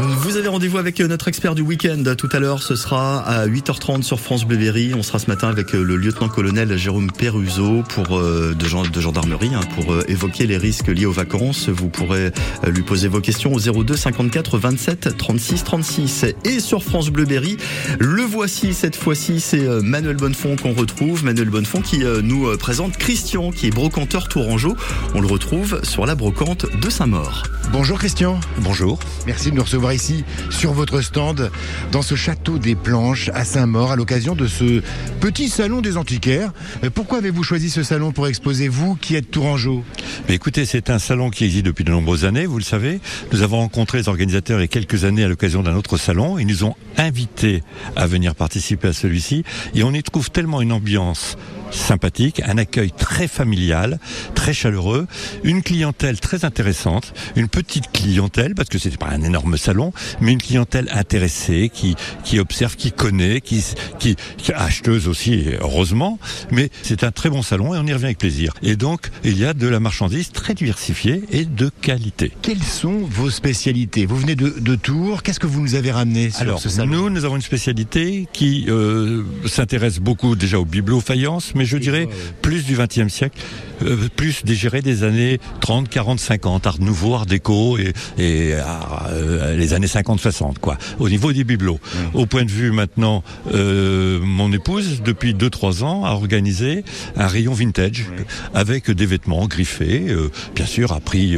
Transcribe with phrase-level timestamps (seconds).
[0.00, 2.62] Vous avez rendez-vous avec notre expert du week-end tout à l'heure.
[2.62, 4.94] Ce sera à 8h30 sur France Bleu Berry.
[4.94, 9.60] On sera ce matin avec le lieutenant-colonel Jérôme Peruzot pour euh, de, de gendarmerie hein,
[9.74, 11.68] pour euh, évoquer les risques liés aux vacances.
[11.68, 12.26] Vous pourrez
[12.64, 17.24] euh, lui poser vos questions au 02 54 27 36 36 et sur France Bleu
[17.24, 17.56] Berry.
[17.98, 21.24] Le voici cette fois-ci, c'est Manuel Bonnefond qu'on retrouve.
[21.24, 24.76] Manuel Bonnefond qui nous présente Christian, qui est brocanteur tourangeau.
[25.16, 27.42] On le retrouve sur la brocante de Saint-Maur.
[27.72, 28.38] Bonjour Christian.
[28.58, 29.00] Bonjour.
[29.26, 31.50] Merci de nous recevoir ici sur votre stand
[31.92, 34.82] dans ce château des Planches à Saint-Maur à l'occasion de ce
[35.20, 36.52] petit salon des antiquaires.
[36.84, 39.84] Euh, pourquoi avez-vous choisi ce salon pour exposer vous qui êtes tourangeau?
[40.28, 43.00] Mais Écoutez, c'est un salon qui existe depuis de nombreuses années, vous le savez.
[43.32, 46.38] Nous avons rencontré les organisateurs il y a quelques années à l'occasion d'un autre salon.
[46.38, 47.62] Ils nous ont invités
[47.96, 51.36] à venir participer à celui-ci et on y trouve tellement une ambiance
[51.70, 53.98] sympathique, un accueil très familial,
[54.34, 55.06] très chaleureux,
[55.44, 60.32] une clientèle très intéressante, une petite clientèle parce que c'est pas un énorme salon, mais
[60.32, 63.64] une clientèle intéressée qui qui observe, qui connaît, qui
[63.98, 66.18] qui, qui acheteuse aussi heureusement,
[66.50, 68.54] mais c'est un très bon salon et on y revient avec plaisir.
[68.62, 72.32] Et donc il y a de la marchandise très diversifiée et de qualité.
[72.42, 74.06] Quelles sont vos spécialités?
[74.06, 76.92] Vous venez de, de Tours, qu'est-ce que vous nous avez ramené sur Alors, ce salon?
[76.92, 81.76] Nous, nous avons une spécialité qui euh, s'intéresse beaucoup déjà aux bibelots faïences, mais je
[81.76, 82.08] dirais
[82.40, 83.38] plus du XXe siècle,
[83.82, 89.56] euh, plus digéré des années 30, 40, 50, art nouveau, art déco et, et euh,
[89.56, 90.78] les années 50, 60 quoi.
[90.98, 91.80] Au niveau des bibelots.
[92.14, 96.84] Au point de vue maintenant, euh, mon épouse depuis 2-3 ans a organisé
[97.16, 98.06] un rayon vintage
[98.54, 101.36] avec des vêtements griffés, euh, bien sûr à prix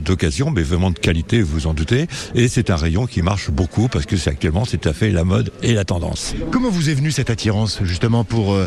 [0.00, 2.06] d'occasion, mais vraiment de qualité, vous en doutez.
[2.34, 5.10] Et c'est un rayon qui marche beaucoup parce que c'est actuellement c'est tout à fait
[5.10, 6.34] la mode et la tendance.
[6.50, 8.66] Comment vous est venue cette attirance justement pour euh,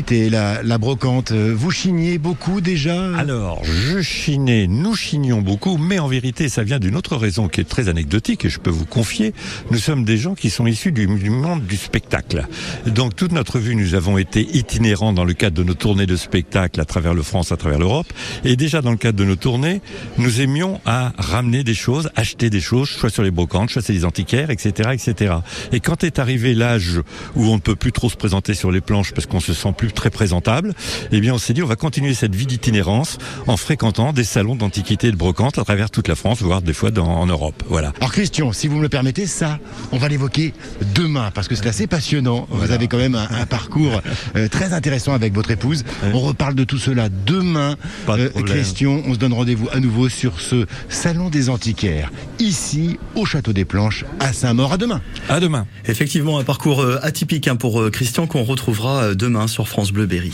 [0.00, 3.16] l'antiquité, la, brocante Vous chiniez beaucoup déjà?
[3.16, 7.60] Alors, je chinais, nous chinions beaucoup, mais en vérité, ça vient d'une autre raison qui
[7.60, 9.34] est très anecdotique et je peux vous confier.
[9.70, 12.46] Nous sommes des gens qui sont issus du, du monde du spectacle.
[12.86, 16.16] Donc, toute notre vie, nous avons été itinérants dans le cadre de nos tournées de
[16.16, 18.10] spectacle à travers le France, à travers l'Europe.
[18.44, 19.80] Et déjà, dans le cadre de nos tournées,
[20.16, 23.92] nous aimions à ramener des choses, acheter des choses, soit sur les brocantes, soit sur
[23.92, 25.34] les antiquaires, etc., etc.
[25.72, 27.00] Et quand est arrivé l'âge
[27.36, 29.74] où on ne peut plus trop se présenter sur les planches parce qu'on se sent
[29.76, 30.74] plus très présentable,
[31.12, 34.56] eh bien, on s'est dit, on va continuer cette vie d'itinérance en fréquentant des salons
[34.56, 37.62] d'antiquité et de brocante à travers toute la France, voire des fois dans, en Europe.
[37.68, 37.92] Voilà.
[37.98, 39.58] Alors Christian, si vous me le permettez, ça,
[39.92, 40.54] on va l'évoquer
[40.94, 42.46] demain parce que c'est assez passionnant.
[42.50, 44.00] Vous avez quand même un, un parcours
[44.36, 45.84] euh, très intéressant avec votre épouse.
[46.12, 47.76] On reparle de tout cela demain.
[48.06, 48.42] Pas de Euh.
[48.42, 53.52] Christian, on se donne rendez-vous à nouveau sur ce salon des antiquaires, ici au Château
[53.52, 54.72] des Planches à Saint-Maur.
[54.72, 55.00] À demain.
[55.28, 55.66] À demain.
[55.86, 60.30] Effectivement, un parcours euh, atypique hein, pour Christian qu'on retrouvera demain sur France Bleu Berry.